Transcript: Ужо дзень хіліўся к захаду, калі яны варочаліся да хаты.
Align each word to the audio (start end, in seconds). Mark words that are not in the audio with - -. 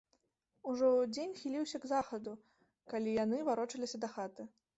Ужо 0.69 0.87
дзень 1.15 1.35
хіліўся 1.41 1.81
к 1.83 1.91
захаду, 1.93 2.33
калі 2.95 3.15
яны 3.23 3.45
варочаліся 3.53 3.97
да 4.07 4.13
хаты. 4.17 4.49